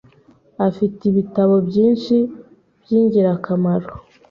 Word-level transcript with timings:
Afite 0.67 1.01
ibitabo 1.07 1.55
byinshi 1.67 2.15
byingirakamaro. 2.83 3.89